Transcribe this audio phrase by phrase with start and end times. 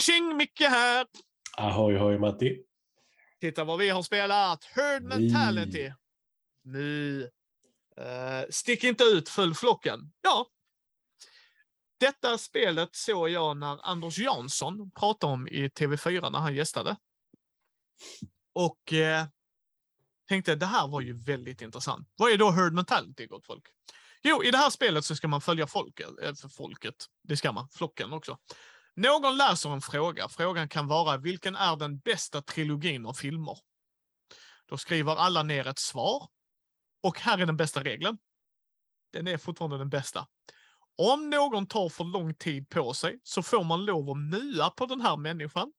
[0.00, 1.06] tjing, Micke här!
[1.56, 2.62] Ahoy hoj Matti.
[3.40, 4.64] Titta vad vi har spelat!
[4.64, 5.92] Herd mentality.
[6.64, 7.22] Nu.
[8.00, 10.12] Uh, stick inte ut, följ flocken.
[10.22, 10.46] Ja.
[12.00, 16.96] Detta spelet såg jag när Anders Jansson pratade om i TV4 när han gästade.
[18.52, 19.26] Och eh,
[20.28, 22.08] tänkte det här var ju väldigt intressant.
[22.16, 23.64] Vad är då herd mentality, gott folk?
[24.22, 26.94] Jo, i det här spelet så ska man följa folket, eh, för folket.
[27.22, 28.38] Det ska man, flocken också.
[28.96, 30.28] Någon läser en fråga.
[30.28, 33.58] Frågan kan vara vilken är den bästa trilogin av filmer?
[34.66, 36.28] Då skriver alla ner ett svar.
[37.02, 38.18] Och här är den bästa regeln.
[39.12, 40.26] Den är fortfarande den bästa.
[40.96, 44.86] Om någon tar för lång tid på sig så får man lov att mua på
[44.86, 45.72] den här människan.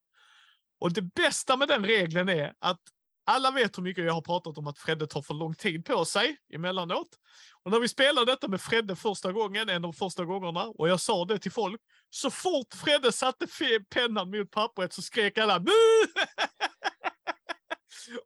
[0.79, 2.81] Och det bästa med den regeln är att
[3.27, 6.05] alla vet hur mycket jag har pratat om att Fredde tar för lång tid på
[6.05, 7.19] sig emellanåt.
[7.63, 10.89] Och när vi spelade detta med Fredde första gången, en av de första gångerna, och
[10.89, 13.47] jag sa det till folk, så fort Fredde satte
[13.89, 15.71] pennan mot pappret så skrek alla Bu!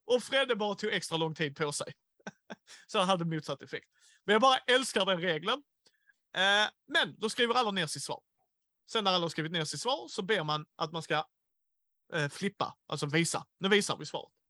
[0.06, 1.94] och Fredde bara tog extra lång tid på sig.
[2.88, 3.88] så han hade motsatt effekt.
[4.26, 5.64] Men jag bara älskar den regeln.
[6.36, 8.22] Eh, men då skriver alla ner sitt svar.
[8.92, 11.26] Sen när alla har skrivit ner sitt svar så ber man att man ska
[12.14, 13.45] eh, flippa, alltså visa.
[13.59, 14.41] Nu visar vi svaret.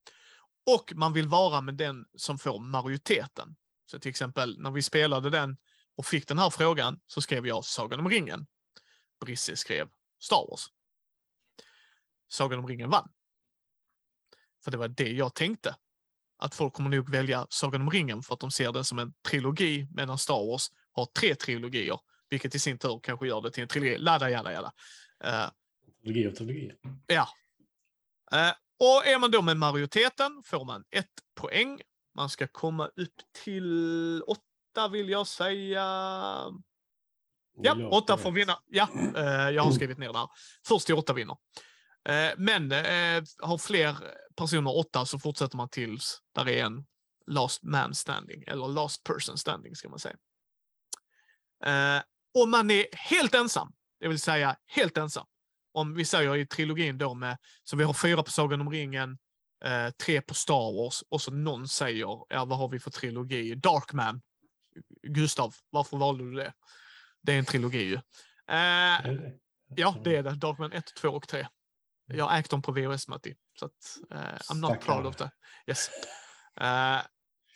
[0.65, 3.55] Och man vill vara med den som får majoriteten.
[3.85, 5.57] Så till exempel när vi spelade den
[5.95, 8.47] och fick den här frågan så skrev jag Sagan om ringen.
[9.25, 9.89] Brisse skrev
[10.19, 10.65] Star Wars.
[12.27, 13.11] Sagan om ringen vann.
[14.63, 15.75] För det var det jag tänkte.
[16.37, 19.13] Att folk kommer nog välja Sagan om ringen för att de ser det som en
[19.29, 21.99] trilogi medan Star Wars har tre trilogier.
[22.29, 23.97] Vilket i sin tur kanske gör det till en trilogi.
[23.97, 24.73] Ladda, jada, jada.
[25.23, 25.49] Eh,
[26.03, 26.71] Trilogi och trilogi.
[27.07, 27.27] Ja.
[28.31, 31.81] Eh, och är man då med majoriteten får man ett poäng.
[32.15, 35.83] Man ska komma upp till åtta vill jag säga.
[37.61, 38.59] Ja, åtta får vinna.
[38.67, 40.27] Ja, eh, jag har skrivit ner det här.
[40.67, 41.37] Först till åtta vinner.
[42.09, 43.95] Eh, men eh, har fler
[44.35, 46.85] personer åtta så fortsätter man tills där är en
[47.27, 50.15] last man standing, eller last person standing ska man säga.
[52.33, 55.27] Och man är helt ensam, det vill säga helt ensam.
[55.73, 59.17] Om vi säger i trilogin då med, så vi har fyra på Sagan om ringen,
[59.65, 63.55] eh, tre på Star Wars och så någon säger, ja vad har vi för trilogi?
[63.55, 64.21] Darkman.
[65.03, 66.53] Gustav, varför valde du det?
[67.21, 67.95] Det är en trilogi ju.
[68.47, 69.13] Eh?
[69.75, 70.35] Ja, det är det.
[70.35, 71.47] Darkman 1, 2 och 3.
[72.07, 73.35] Jag har ägt dem på VHS, Matti.
[73.59, 75.31] Så att, eh, I'm not proud of that.
[75.67, 75.89] Yes.
[76.61, 77.01] Eh,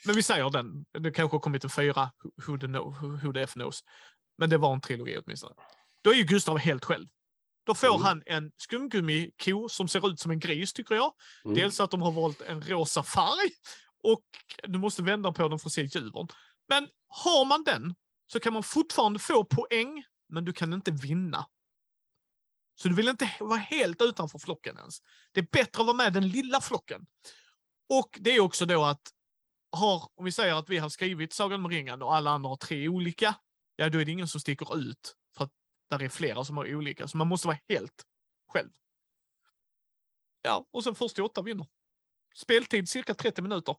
[0.06, 0.84] men vi säger den.
[0.98, 2.12] Det kanske har kommit en fyra,
[2.46, 3.80] who, the know, who the F knows.
[4.38, 5.54] Men det var en trilogi åtminstone.
[6.02, 7.08] Då är ju Gustav helt själv.
[7.66, 8.02] Då får Mm.
[8.02, 11.12] han en skumgummiko som ser ut som en gris, tycker jag.
[11.44, 11.56] Mm.
[11.56, 13.50] Dels att de har valt en rosa färg
[14.02, 14.24] och
[14.62, 16.28] du måste vända på den för att se djuren.
[16.68, 17.94] Men har man den
[18.32, 21.46] så kan man fortfarande få poäng, men du kan inte vinna.
[22.74, 24.98] Så du vill inte vara helt utanför flocken ens.
[25.32, 27.06] Det är bättre att vara med den lilla flocken.
[27.88, 29.02] Och det är också då att
[29.70, 32.56] har, om vi säger att vi har skrivit Sagan om ringen och alla andra har
[32.56, 33.34] tre olika,
[33.76, 35.14] ja då är det ingen som sticker ut
[35.90, 37.08] där är flera som har olika.
[37.08, 38.06] Så man måste vara helt
[38.48, 38.70] själv.
[40.42, 41.66] Ja, och sen först till åtta vinner.
[42.34, 43.76] Speltid cirka 30 minuter.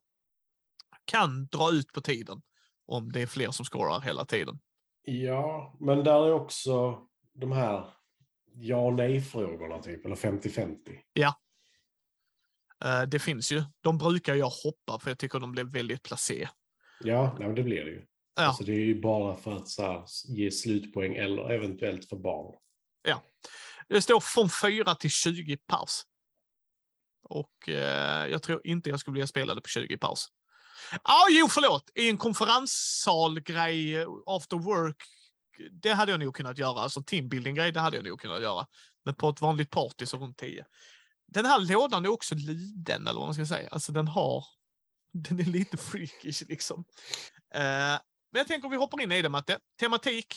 [1.05, 2.41] Kan dra ut på tiden
[2.85, 4.59] om det är fler som scorar hela tiden.
[5.01, 7.01] Ja, men där är också
[7.33, 7.93] de här
[8.53, 10.97] ja och nej-frågorna typ, eller 50-50.
[12.85, 13.63] Eh, det finns ju.
[13.81, 16.49] De brukar jag hoppa för jag tycker de blir väldigt placé.
[16.99, 18.05] Ja, nej, det blir det ju.
[18.37, 18.43] Ja.
[18.43, 22.55] Alltså, det är ju bara för att här, ge slutpoäng eller eventuellt för barn.
[23.89, 26.01] Det står från 4 till 20 pers.
[27.23, 30.27] Och eh, jag tror inte jag skulle vilja spela det på 20 pers.
[31.01, 31.89] Ah, jo, förlåt!
[31.95, 35.03] I en konferenssalgrej, eh, after work,
[35.71, 36.79] det hade jag nog kunnat göra.
[36.79, 38.67] Alltså teambuilding-grej, det hade jag nog kunnat göra.
[39.05, 40.65] Men på ett vanligt party så runt 10.
[41.27, 43.69] Den här lådan är också liden, eller vad man ska säga.
[43.71, 44.45] Alltså den har...
[45.11, 46.85] Den är lite freakish liksom.
[47.53, 47.99] Eh,
[48.31, 49.59] men jag tänker vi hoppar in i det, Matte.
[49.79, 50.33] Tematik,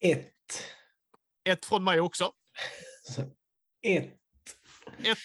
[0.00, 0.34] Ett.
[1.44, 2.32] ett från mig också.
[3.82, 4.14] Ett.
[4.98, 5.18] Ett.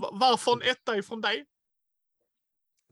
[0.00, 1.46] Va- Varför en etta ifrån dig?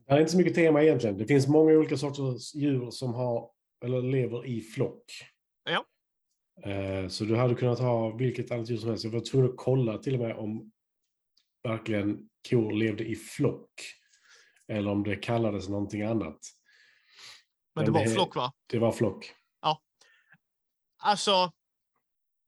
[0.05, 1.17] Det är inte så mycket tema egentligen.
[1.17, 3.51] Det finns många olika sorters djur som har,
[3.85, 5.03] eller lever i flock.
[5.63, 5.85] Ja.
[6.71, 9.03] Eh, Så du hade kunnat ha vilket annat djur som helst.
[9.03, 10.71] Jag var tvungen att kolla till och med om
[11.63, 13.71] verkligen kor levde i flock.
[14.69, 16.37] Eller om det kallades någonting annat.
[17.75, 18.53] Men det Men var det- flock, va?
[18.67, 19.35] Det var flock.
[21.01, 21.51] Alltså,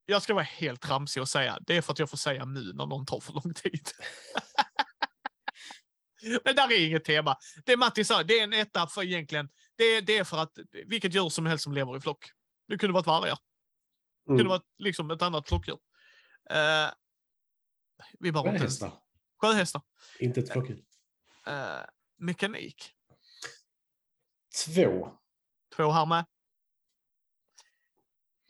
[0.05, 2.73] jag ska vara helt tramsig och säga, det är för att jag får säga nu
[2.73, 3.87] när någon tar för lång tid.
[6.45, 7.37] Men där är inget tema.
[7.65, 10.51] Det Matti sa, det är en etta för egentligen, det, det är för att
[10.85, 12.25] vilket djur som helst som lever i flock.
[12.67, 13.35] Det kunde varit vargar.
[13.35, 14.49] Det kunde Mm.
[14.49, 15.79] varit liksom ett annat flockdjur.
[16.49, 16.89] Eh,
[18.19, 18.59] vi inte ens...
[18.59, 18.91] Sjöhästar.
[19.41, 19.81] Sjöhästar.
[20.19, 20.83] Inte ett flockdjur.
[21.47, 21.79] Eh,
[22.21, 22.91] mekanik.
[24.65, 25.09] Två.
[25.75, 26.25] Två här med.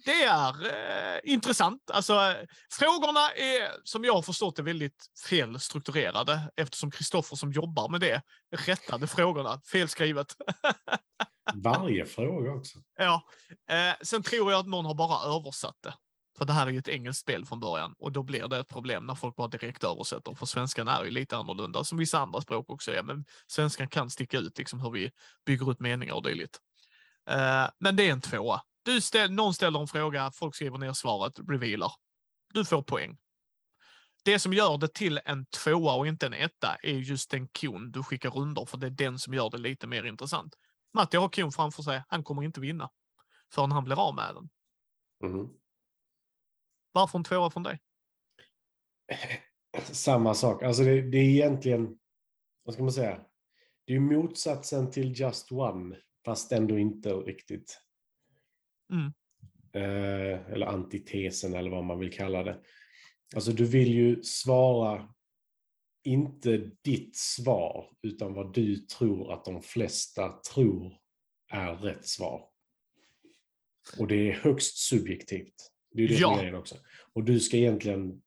[0.06, 1.92] Det är eh, intressant.
[1.92, 2.36] Alltså, eh,
[2.80, 8.22] frågorna är, som jag har förstått det, väldigt felstrukturerade eftersom Kristoffer som jobbar med det
[8.56, 9.62] rättade frågorna.
[9.72, 10.36] Felskrivet.
[11.54, 12.80] Varje fråga också.
[12.98, 13.24] ja.
[13.70, 15.94] eh, sen tror jag att någon har bara översatt det.
[16.38, 18.68] För det här är ju ett engelskt spel från början och då blir det ett
[18.68, 20.34] problem när folk bara direkt översätter.
[20.34, 23.04] För svenskan är ju lite annorlunda, som vissa andra språk också är.
[23.04, 25.12] Men svenskan kan sticka ut liksom hur vi
[25.46, 26.60] bygger ut meningar och dylikt.
[27.30, 28.62] Uh, men det är en tvåa.
[28.84, 31.92] Du ställ, någon ställer en fråga, folk skriver ner svaret, revealar.
[32.54, 33.18] Du får poäng.
[34.24, 37.92] Det som gör det till en tvåa och inte en etta är just den kon
[37.92, 40.56] du skickar under, för det är den som gör det lite mer intressant.
[40.94, 42.90] Matti har kon framför sig, han kommer inte vinna
[43.54, 44.50] förrän han blir av med den.
[45.32, 45.50] Mm.
[46.92, 47.80] Varför en tvåa från dig?
[49.84, 50.64] Samma sak.
[50.64, 51.98] Alltså det, det är egentligen,
[52.64, 53.26] vad ska man säga?
[53.86, 57.82] Det är motsatsen till Just One, fast ändå inte riktigt.
[58.94, 59.14] Mm.
[59.74, 62.60] Eh, eller antitesen eller vad man vill kalla det.
[63.36, 65.14] Alltså du vill ju svara
[66.04, 70.98] inte ditt svar, utan vad du tror att de flesta tror
[71.52, 72.48] är rätt svar.
[74.00, 75.71] Och det är högst subjektivt.
[75.92, 76.36] Det är det som Ja.
[76.38, 76.76] är grejen också.
[77.14, 78.22] Och du ska egentligen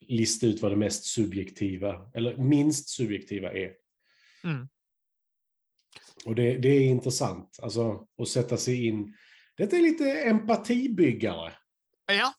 [0.00, 3.72] lista ut vad det mest subjektiva, eller minst subjektiva är.
[4.44, 4.68] Mm.
[6.24, 9.14] Och det, det är intressant, alltså att sätta sig in.
[9.56, 11.52] Detta är lite empatibyggare.
[12.06, 12.34] Ja,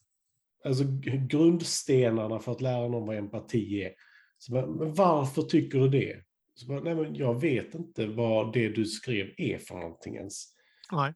[0.64, 0.84] Alltså
[1.28, 3.94] grundstenarna för att lära någon vad empati är.
[4.38, 6.22] Så men varför tycker du det?
[6.54, 10.44] Så bara, Nej, men jag vet inte vad det du skrev är för någonting ens.
[10.92, 11.14] nej.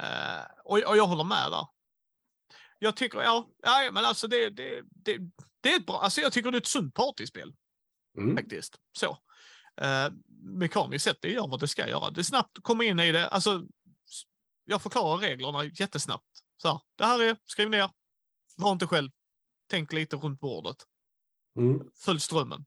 [0.00, 1.66] Eh, och, och jag håller med där.
[2.78, 5.18] Jag tycker, ja, ja men alltså det, det, det,
[5.60, 7.54] det är ett bra, alltså jag tycker det är ett sunt partyspel.
[8.18, 8.36] Mm.
[8.36, 8.76] faktiskt.
[8.98, 9.18] Så.
[9.80, 10.12] Eh,
[10.42, 12.10] mekaniskt sett, det gör vad det ska göra.
[12.10, 13.28] Det är snabbt komma in i det.
[13.28, 13.66] Alltså,
[14.64, 16.42] jag förklarar reglerna jättesnabbt.
[16.56, 17.90] Så här, det här är, skriv ner.
[18.56, 19.10] Var inte själv.
[19.66, 20.76] Tänk lite runt bordet.
[21.58, 21.90] Mm.
[21.94, 22.66] Följ strömmen.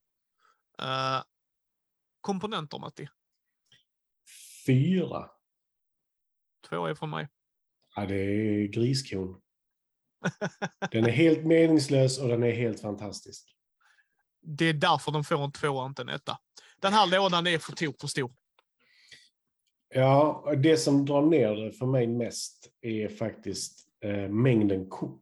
[0.80, 1.24] Eh,
[2.22, 3.10] komponenter, Matti.
[4.66, 5.30] Fyra.
[6.69, 7.28] Två är från mig.
[7.96, 9.42] Ja, det är griskon.
[10.92, 13.56] Den är helt meningslös och den är helt fantastisk.
[14.42, 16.38] Det är därför de får en tvåa, inte en etta.
[16.81, 18.31] Den här lådan är för tok för stor.
[19.90, 25.22] Ja, det som drar ner det för mig mest är faktiskt eh, mängden kort.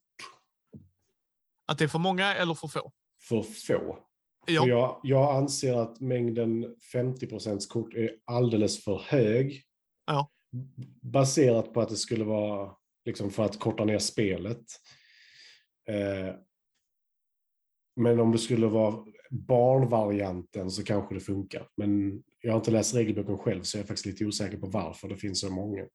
[1.65, 2.91] Att det är för många eller för få.
[3.21, 3.99] För få.
[4.47, 4.61] Ja.
[4.61, 9.63] För jag, jag anser att mängden 50 kort är alldeles för hög.
[10.05, 10.31] Ja.
[11.01, 12.75] Baserat på att det skulle vara
[13.05, 14.65] liksom för att korta ner spelet.
[15.89, 16.35] Eh,
[17.95, 21.67] men om det skulle vara barnvarianten så kanske det funkar.
[21.77, 25.07] Men jag har inte läst regelboken själv så jag är faktiskt lite osäker på varför
[25.07, 25.85] det finns så många.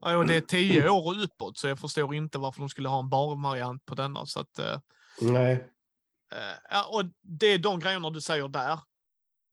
[0.00, 2.88] Ja, och det är tio år och uppåt, så jag förstår inte varför de skulle
[2.88, 4.26] ha en barnvariant på denna.
[4.26, 4.80] Så att, eh,
[5.20, 5.68] Nej,
[6.32, 8.80] Eh, och det är de grejerna du säger där.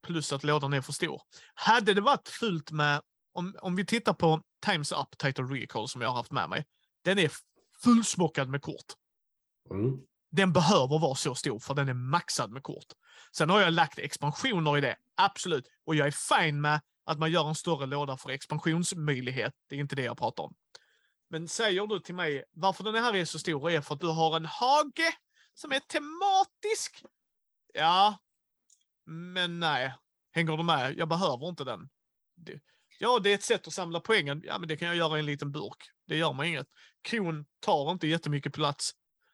[0.08, 1.22] Plus att lådan är för stor.
[1.54, 3.02] Hade det varit fullt med,
[3.34, 6.66] om, om vi tittar på Times Up Title Recall som jag har haft med mig.
[7.04, 7.32] Den är
[7.84, 8.94] fullsmockad med kort.
[9.72, 10.00] mm.
[10.32, 12.86] Den behöver vara så stor för den är maxad med kort.
[13.38, 15.68] Sen har jag lagt expansioner i det, absolut.
[15.86, 19.54] Och jag är fine med att man gör en större låda för expansionsmöjlighet.
[19.70, 20.56] Det är inte det jag pratar om.
[21.30, 24.08] Men säger du till mig varför den här är så stor är för att du
[24.08, 25.14] har en hage
[25.54, 27.04] som är tematisk.
[27.74, 28.18] Ja,
[29.06, 29.94] men nej.
[30.32, 30.98] Hänger du med?
[30.98, 31.90] Jag behöver inte den.
[33.02, 34.42] Ja, det är ett sätt att samla poängen.
[34.46, 35.78] Ja, men det kan jag göra i en liten burk.
[36.08, 36.68] Det gör mig inget.
[37.10, 38.92] Kon tar inte jättemycket plats.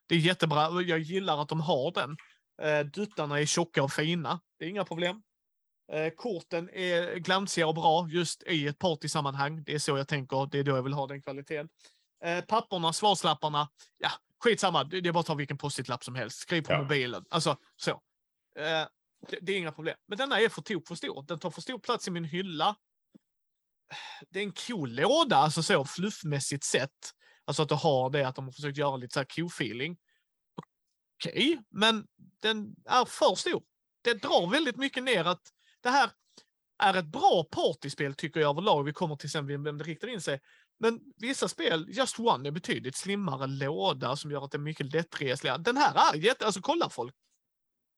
[0.07, 0.81] Det är jättebra.
[0.81, 2.17] Jag gillar att de har den.
[2.62, 4.39] Eh, duttarna är tjocka och fina.
[4.60, 5.22] Det är inga problem.
[5.91, 9.63] Eh, korten är glansiga och bra just i ett partysammanhang.
[9.63, 10.48] Det är så jag tänker.
[10.51, 11.69] Det är då jag vill ha den kvaliteten.
[12.25, 13.69] Eh, papperna, svarslapparna.
[13.98, 14.10] Ja,
[14.43, 14.84] skitsamma.
[14.84, 16.39] Det, det är bara att ta vilken post-it-lapp som helst.
[16.39, 16.81] Skriv på Ja.
[16.81, 17.25] mobilen.
[17.29, 17.91] Alltså, så.
[18.60, 18.88] Eh,
[19.29, 19.95] det, det är inga problem.
[20.07, 21.25] Men denna är för tok för stor.
[21.27, 22.75] Den tar för stor plats i min hylla.
[24.30, 27.12] Det är en cool låda, alltså så fluffmässigt sett.
[27.46, 29.98] Alltså att du har det, att de har försökt göra lite så här co-feeling.
[31.15, 32.08] Okej, men
[32.42, 33.63] den är för stor.
[34.01, 35.42] Det drar väldigt mycket ner att
[35.82, 36.10] det här
[36.84, 38.84] är ett bra partyspel tycker jag överlag.
[38.84, 40.39] Vi kommer till sen vem det riktar in sig.
[40.80, 44.94] Men vissa spel, Just One är betydligt slimmare låda som gör att det är mycket
[44.94, 45.58] lättresligare.
[45.58, 46.46] Den här är jätte...
[46.46, 47.15] Alltså kolla folk.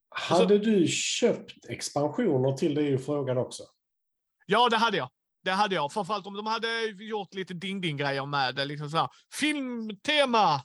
[0.09, 3.63] Hade du köpt expansioner till det är ju frågan också.
[4.45, 5.09] Ja, det hade jag.
[5.43, 5.93] Det hade jag.
[5.93, 8.65] Framförallt om de hade gjort lite ding-ding-grejer med det.
[8.65, 10.61] Liksom så här, filmtema!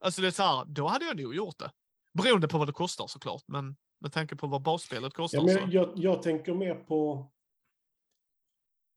[0.00, 1.70] Alltså det är så här, då hade jag nog gjort det.
[2.12, 5.38] Beroende på vad det kostar såklart, men med tanke på vad basspelet kostar.
[5.38, 7.30] Ja, men jag, jag tänker mer på...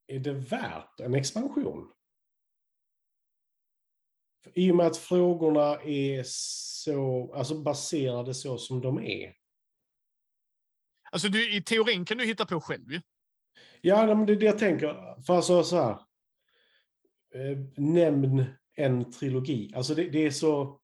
[0.08, 1.92] Är det värt en expansion?
[4.44, 9.34] För I och med att frågorna är så, alltså baserade så som de är.
[11.12, 13.02] Alltså du, i teorin kan du hitta på själv ju.
[13.82, 15.22] Ja, men det är det jag tänker.
[15.22, 15.92] För alltså så här.
[17.36, 19.72] Eh, nämn en trilogi.
[19.76, 20.82] Alltså det, det är så...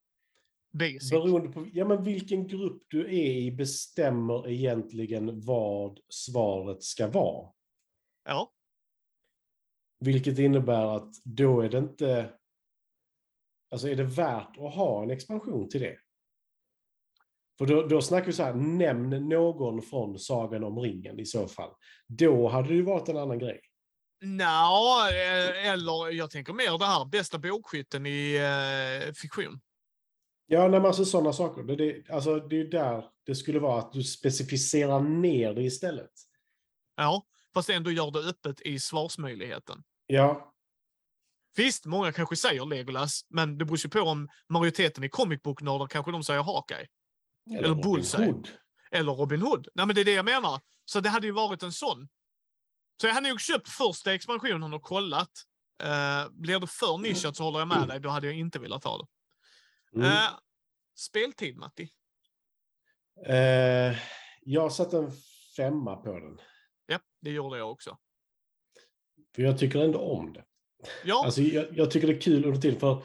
[0.74, 1.10] Basic.
[1.12, 7.50] Beroende på ja, men vilken grupp du är i bestämmer egentligen vad svaret ska vara.
[8.26, 8.54] Ja.
[10.00, 12.34] Vilket innebär att då är det inte...
[13.72, 15.98] Alltså är det värt att ha en expansion till det?
[17.58, 21.48] För då, då snackar vi så här, nämn någon från Sagan om ringen i så
[21.48, 21.70] fall.
[22.08, 23.60] Då hade det ju varit en annan grej.
[24.22, 29.60] Nå, eh, eller jag tänker mer det här, bästa bågskytten i eh, fiktion.
[30.48, 31.64] Ja, nej, alltså sådana saker.
[31.64, 36.12] Det, det, alltså, det är där det skulle vara att du specificerar ner det istället.
[36.96, 39.84] Ja, fast ändå gör det öppet i svarsmöjligheten.
[40.08, 40.54] Ja,
[41.56, 45.88] Visst, många kanske säger Legolas, men det beror ju på om majoriteten i comic book-nördar
[45.88, 46.88] kanske de säger Hawkeye.
[47.52, 48.26] Eller Robin Bullseye.
[48.26, 48.50] Hood.
[48.92, 49.68] Eller Robin Hood.
[49.74, 50.62] Nej, men det är det jag menar.
[50.86, 52.08] Så det hade ju varit en sån.
[53.02, 55.32] Så jag hade nog köpt första expansionen och kollat.
[55.84, 58.84] Uh, blir det för nischat så håller jag med dig, då hade jag inte velat
[58.84, 59.08] ha det.
[60.00, 60.12] Mm.
[60.12, 60.30] Eh,
[60.96, 61.90] speltid, Matti?
[63.26, 63.98] Eh,
[64.42, 65.12] jag satte en
[65.58, 66.40] femma på den.
[66.86, 67.98] Ja, det gjorde jag också.
[69.36, 70.46] För jag tycker ändå om det.
[71.04, 72.80] Ja, Alltså, jag, jag tycker det är kul under tiden.
[72.80, 73.04] För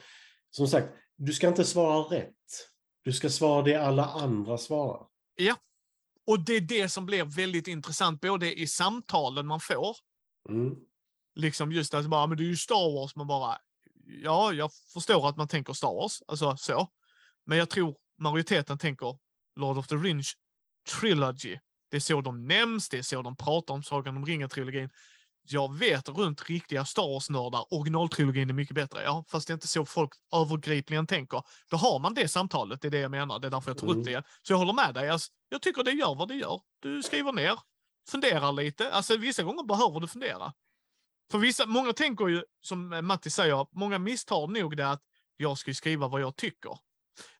[0.50, 2.67] som sagt, du ska inte svara rätt.
[3.08, 5.06] Du ska svara det alla andra svarar.
[6.26, 9.96] och det är det som blir väldigt intressant, både i samtalen man får,
[10.48, 10.74] Mm.
[11.34, 13.58] liksom just att bara, men det är ju Star Wars, man bara,
[14.22, 16.88] ja, jag förstår att man tänker Star Wars, alltså så.
[17.46, 19.18] Men jag tror majoriteten tänker
[19.56, 20.32] Lord of the Rings
[21.00, 21.58] Trilogy.
[21.90, 24.90] Det är så de nämns, det är så de pratar om Sagan om ringen-trilogin.
[25.52, 29.02] Jag vet runt riktiga Star Wars-nördar, originaltrilogin är mycket bättre.
[29.02, 31.42] Ja, fast det är inte så folk övergripligen tänker.
[31.70, 33.38] Då har man det samtalet, det är det jag menar.
[33.38, 33.98] Det är därför jag tar Mm.
[33.98, 34.22] upp det igen.
[34.42, 35.08] Så jag håller med dig.
[35.08, 36.60] Alltså, jag tycker det gör vad det gör.
[36.82, 37.58] Du skriver ner,
[38.10, 38.92] funderar lite.
[38.92, 40.52] Alltså vissa gånger behöver du fundera.
[41.30, 45.02] För vissa, många tänker ju, som Matti säger, många misstar nog det att
[45.36, 46.78] jag ska skriva vad jag tycker.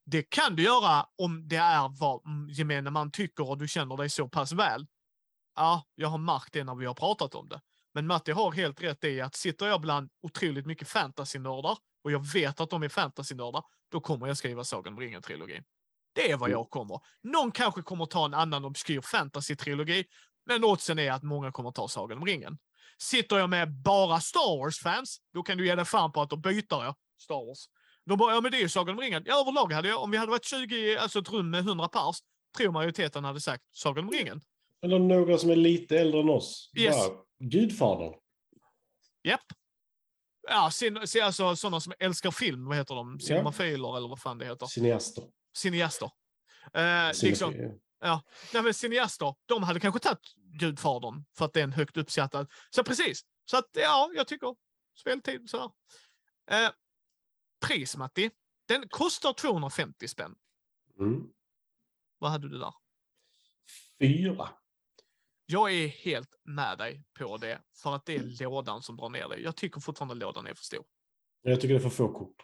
[0.05, 3.97] Det kan du göra om det är vad mm, gemene man tycker och du känner
[3.97, 4.87] dig så pass väl.
[5.57, 7.61] Ja, jag har märkt det när vi har pratat om det.
[7.99, 12.33] Men Matti har helt rätt i att sitter jag bland otroligt mycket fantasynördar och jag
[12.33, 15.65] vet att de är fantasynördar, då kommer jag skriva Sagan om ringen-trilogin.
[16.15, 17.01] Det är vad jag kommer.
[17.23, 20.05] Någon kanske kommer ta en annan obskyr fantasy-trilogi,
[20.47, 22.59] men oddsen är att många kommer ta Sagan om ringen.
[22.99, 26.37] Sitter jag med bara Star Wars-fans, då kan du ge dig fan på att då
[26.37, 27.67] byter jag Star Wars.
[28.07, 29.23] Då bara, ja men det är ju Sagan om ringen.
[29.27, 32.17] Ja, överlag hade jag, om vi hade varit 20, alltså ett rum med 100 pers,
[32.57, 34.41] tror majoriteten hade sagt Sagan om ringen.
[34.83, 36.71] Eller några som är lite äldre än oss.
[36.77, 36.97] Yes.
[36.97, 38.15] Bara, Gudfadern.
[39.23, 39.45] Japp.
[40.49, 43.21] Ja, sin, alltså sådana som älskar film, vad heter de?
[43.21, 44.67] Cinemafiler eller vad fan det heter.
[44.67, 45.25] Cineaster.
[45.57, 46.11] Cineaster.
[46.75, 47.79] Eh, liksom, Cinefi-
[48.55, 52.51] nej, men cineaster, de hade kanske tagit Gudfadern för att det är en högt uppskattad.
[52.71, 53.21] Så precis.
[53.45, 54.57] Så att ja, jag tycker
[55.01, 55.71] speltid sådär.
[56.51, 56.71] Eh,
[57.67, 58.31] pris, Matti.
[58.69, 60.35] Den kostar 250 spänn.
[61.01, 61.23] Mm.
[62.19, 62.75] Vad hade du där?
[64.01, 64.49] Fyra.
[65.51, 69.29] Jag är helt med dig på det, för att det är lådan som drar ner
[69.29, 69.43] dig.
[69.43, 70.85] Jag tycker fortfarande lådan är för stor.
[71.43, 72.37] Jag tycker det är för få kort.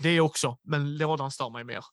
[0.00, 1.84] Det är också, men lådan stör mig mer.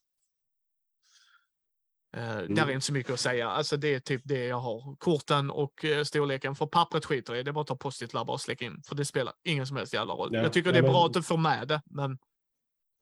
[2.16, 2.22] Uh,
[2.54, 3.48] Där är inte så mycket att säga.
[3.48, 4.96] Alltså det är typ det jag har.
[4.96, 6.54] Korten och uh, storleken.
[6.54, 7.42] För pappret skiter i.
[7.42, 8.82] Det är bara att ta post-it-lappar och släcka in.
[8.88, 10.34] För det spelar ingen som helst jävla roll.
[10.34, 12.18] Ja, Jag tycker ja, det är men- bra att du får med det, men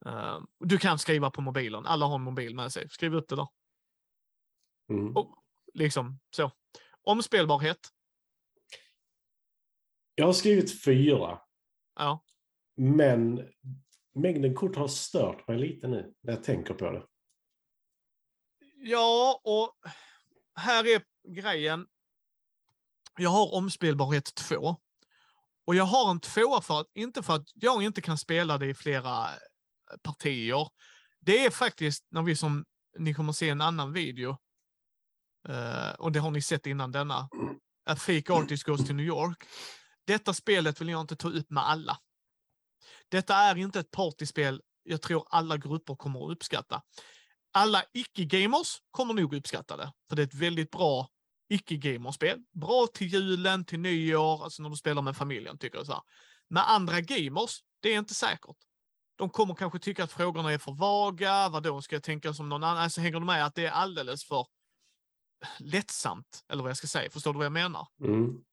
[0.05, 1.85] eh, du kan skriva på mobilen.
[1.85, 2.89] Alla har en mobil med sig.
[2.89, 3.47] Skriv upp det där.
[4.89, 5.15] Mm.
[5.17, 5.43] Och
[5.73, 6.51] liksom så.
[7.03, 7.79] Omspelbarhet.
[10.15, 11.39] Jag har skrivit fyra,
[11.95, 12.23] Ja.
[12.75, 13.49] men
[14.15, 17.05] mängden kort har stört mig lite nu när jag tänker på det.
[18.75, 19.73] Ja, och
[20.55, 21.87] här är grejen.
[23.17, 24.75] Jag har omspelbarhet 2.
[25.65, 28.65] Och jag har en tvåa för att, inte för att jag inte kan spela det
[28.67, 30.67] i flera eh, partier.
[31.19, 32.65] Det är faktiskt när vi som,
[32.99, 34.37] ni kommer se en annan video,
[35.49, 37.29] eh, och det har ni sett innan denna,
[37.85, 39.43] A Fake Artist Goes to New York.
[40.07, 41.97] Detta spelet vill jag inte ta upp med alla.
[43.09, 46.81] Detta är inte ett partyspel jag tror alla grupper kommer att uppskatta
[47.53, 49.93] alla icke-gamers kommer nog uppskatta det.
[50.09, 51.09] För det är ett väldigt bra
[51.49, 52.39] icke-gamerspel.
[52.53, 56.01] Bra till julen, till nyår, alltså när du spelar med familjen, tycker jag så här.
[56.49, 58.55] Med andra gamers, det är inte säkert.
[59.15, 62.49] De kommer kanske tycka att frågorna är för vaga, vad då ska jag tänka som
[62.49, 62.83] någon annan?
[62.83, 64.45] Alltså hänger du med att det är alldeles för
[65.59, 67.09] lättsamt, eller vad jag ska säga.
[67.09, 67.87] Förstår du vad jag menar?
[68.03, 68.43] Mm.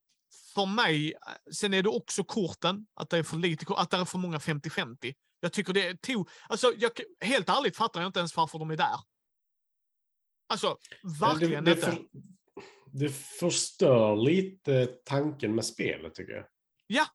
[0.55, 1.15] För mig,
[1.53, 4.39] sen är det också korten, att det är för lite, att det är för många
[4.39, 5.15] 50-50.
[5.41, 6.25] Jag tycker det är to...
[6.49, 8.97] Alltså, jag, helt ärligt fattar jag inte ens varför de är där.
[10.49, 10.77] Alltså,
[11.21, 11.91] verkligen det, det, inte.
[11.91, 12.05] för,
[12.87, 16.45] det förstör lite tanken med spelet tycker jag.
[16.87, 17.07] Ja,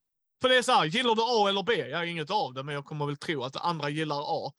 [0.41, 1.89] för det är så här, gillar du A eller B?
[1.89, 4.51] Jag har inget av det, men jag kommer väl tro att andra gillar A.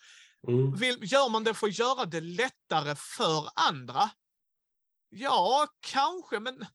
[0.49, 0.75] Mm.
[0.75, 4.11] Vill, gör man det för att göra det lättare för andra?
[5.19, 6.67] Ja, kanske, men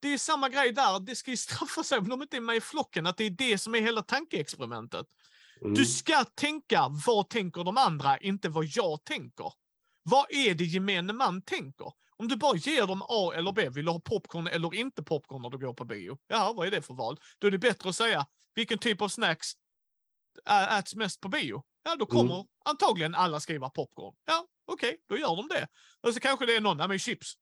[0.00, 1.00] det är samma grej där.
[1.00, 3.30] Det ska ju straffa sig om de inte är med i flocken, att det är
[3.30, 5.06] det som är hela tankeexperimentet.
[5.60, 5.74] Mm.
[5.74, 9.52] Du ska tänka, vad tänker de andra, inte vad jag tänker.
[10.02, 11.92] Vad är det gemene man tänker?
[12.16, 15.42] Om du bara ger dem A eller B, vill du ha popcorn eller inte popcorn
[15.42, 16.18] när du går på bio?
[16.26, 17.20] Ja, vad är det för val?
[17.38, 19.52] Då är det bättre att säga, vilken typ av snacks
[20.78, 21.62] äts mest på bio?
[21.82, 24.14] Ja, då kommer antagligen alla skriva popcorn.
[24.24, 25.68] Ja, okej, då gör de det.
[26.00, 27.34] Och så kanske det är någon, ja men chips.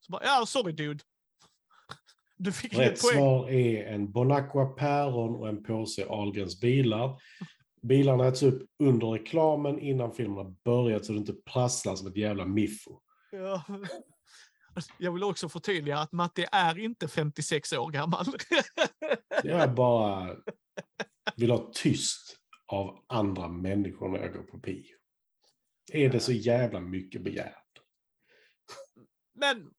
[0.00, 1.04] Så bara, ja, sorry dude.
[2.36, 3.14] Du fick inget Rätt poäng.
[3.14, 7.20] svar är en Bonacqua päron och en påse Ahlgrens bilar.
[7.82, 12.16] Bilarna äts upp under reklamen innan filmen har börjat så det inte prasslar som ett
[12.16, 13.00] jävla miffo.
[13.32, 13.64] Ja.
[14.74, 18.26] Alltså, Jag vill också förtydliga att Matti är inte 56 år gammal.
[19.44, 20.36] Jag bara
[21.36, 24.96] vill ha tyst av andra människor när jag går på bio.
[25.92, 27.56] Är det så jävla mycket begärt?
[29.34, 29.70] Men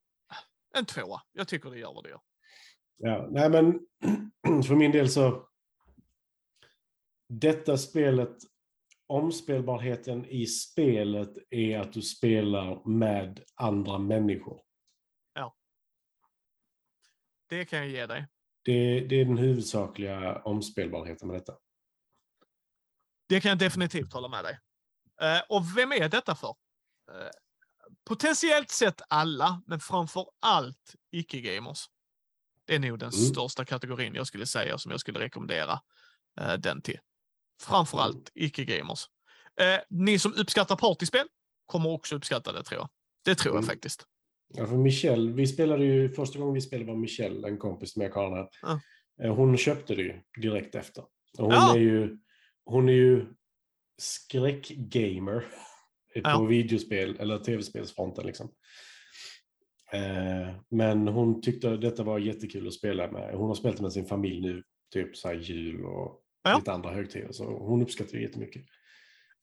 [0.74, 1.22] en tvåa.
[1.32, 2.22] Jag tycker det gör vad det gör.
[2.98, 3.80] Ja, nej men
[4.64, 5.48] för min del så.
[7.30, 8.38] Detta spelet,
[9.08, 14.62] omspelbarheten i spelet är att du spelar med andra människor.
[17.52, 18.28] Det kan jag ge dig.
[18.64, 21.58] Det, det är den huvudsakliga omspelbarheten med detta.
[23.30, 24.60] Det kan jag definitivt hålla med dig.
[25.22, 26.56] Eh, och vem är detta för?
[28.06, 31.86] Potentiellt sett alla, men framför allt icke-gamers.
[32.68, 33.26] Det är nog den Mm.
[33.26, 35.80] största kategorin jag skulle säga som jag skulle rekommendera
[36.42, 37.00] eh, den till.
[37.62, 38.06] Framför Mm.
[38.06, 39.06] allt icke-gamers.
[39.62, 41.28] Eh, ni som uppskattar partyspel
[41.66, 42.90] kommer också uppskatta det tror jag.
[43.26, 43.68] Det tror jag Mm.
[43.70, 44.06] faktiskt.
[44.54, 48.14] Ja, för Michelle, vi spelade ju, första gången vi spelade var Michelle, en kompis med
[48.14, 48.50] Karin här.
[48.62, 48.80] Ja.
[49.24, 51.02] Eh, Hon köpte det ju direkt efter.
[51.38, 51.76] Och hon Ja.
[51.76, 52.18] är ju,
[52.66, 53.26] hon är ju
[53.98, 55.48] skräckgamer
[56.14, 56.42] på Ja.
[56.44, 58.52] videospel eller tv-spelsfronten liksom.
[59.94, 63.34] Eh, men hon tyckte detta var jättekul att spela med.
[63.36, 66.58] Hon har spelat med sin familj nu, typ så jul och Ja.
[66.58, 67.32] lite andra högtider.
[67.32, 68.66] Så hon uppskattar det jättemycket.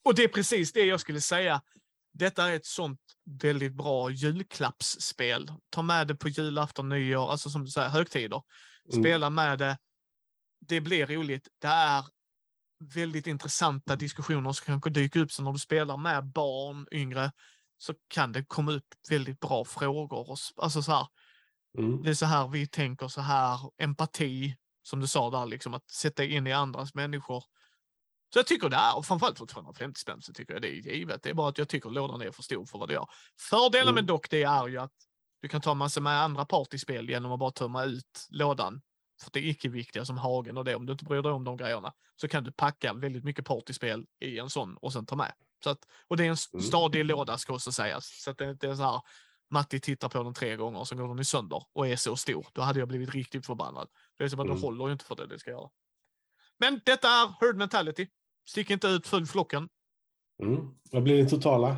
[0.05, 1.63] Och det är precis det jag skulle säga.
[2.13, 3.01] Detta är ett sånt
[3.43, 5.51] väldigt bra julklappsspel.
[5.71, 8.43] Ta med det på julafton, nyår, alltså som du säger, högtider.
[8.93, 9.03] Mm.
[9.05, 9.79] Spela med det.
[10.61, 11.49] Det blir roligt.
[11.61, 12.05] Det är
[12.81, 15.33] väldigt intressanta diskussioner som kanske dyker upp.
[15.33, 17.33] Så när du spelar med barn, yngre,
[17.79, 20.31] så kan det komma upp väldigt bra frågor.
[20.31, 21.07] Och, alltså så här,
[21.79, 22.03] Mm.
[22.03, 25.91] det är så här vi tänker, så här empati, som du sa där, liksom att
[25.91, 27.45] sätta in i andras människor.
[28.33, 30.95] Så jag tycker det är, och framförallt för 250 spänn så tycker jag det är
[30.95, 31.23] givet.
[31.23, 33.07] Det är bara att jag tycker lådan är för stor för vad det gör.
[33.51, 34.07] Fördelen med Mm.
[34.07, 34.93] dock det är ju att
[35.43, 38.81] du kan ta massor med andra partyspel genom att bara tömma ut lådan.
[39.23, 41.57] För det är icke-viktiga som Hagen och det, om du inte bryr dig om de
[41.57, 45.33] grejerna, så kan du packa väldigt mycket partyspel i en sån och sen ta med.
[45.65, 46.63] Så att, och det är en Mm.
[46.63, 48.23] stadig låda ska också sägas.
[48.23, 49.01] Så att det inte är så här,
[49.51, 52.17] Matti tittar på den tre gånger och så går den i sönder och är så
[52.17, 52.47] stor.
[52.53, 53.89] Då hade jag blivit riktigt förbannad.
[54.19, 54.61] Det är som att Mm.
[54.61, 55.71] håller ju inte för det det ska göra.
[56.59, 58.09] Men detta är herd mentality.
[58.49, 59.69] Stick inte ut, följ flocken.
[60.43, 60.69] Mm.
[60.91, 61.69] Vad blir det totala?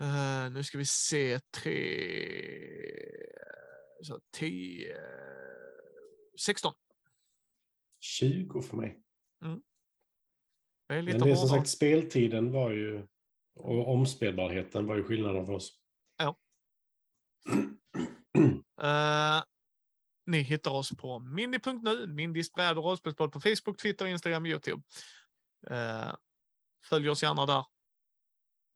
[0.00, 1.40] Eh, nu ska vi se.
[1.50, 1.82] Tre...
[4.02, 4.96] Så, tio...
[6.38, 6.72] 16.
[8.00, 9.02] 20 för mig.
[10.88, 13.06] Det är lite Men det är som sagt, speltiden var ju,
[13.54, 15.80] och omspelbarheten var ju skillnaden för oss.
[18.82, 19.42] Eh,
[20.26, 24.82] ni hittar oss på mindy.nu, Mindys bräd och rollspelspodd på Facebook, Twitter, Instagram, Youtube.
[25.70, 26.14] Uh,
[26.84, 27.64] följ oss gärna där.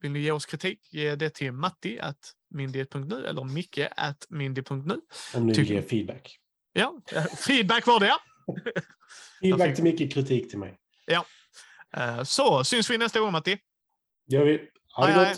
[0.00, 5.00] Vill ni ge oss kritik, ge det till Matti at mindy.nu eller Micke at mindy.nu.
[5.34, 6.39] Om ni vill ge feedback.
[6.72, 7.00] Ja,
[7.46, 8.06] feedback var det.
[8.06, 8.18] ja.
[9.42, 10.76] Feedback till mycket kritik till mig.
[11.96, 13.58] Eh, så syns vi nästa gång Matti.
[14.26, 14.68] Gör vi.
[14.96, 15.26] Ha det gott!
[15.26, 15.36] hej.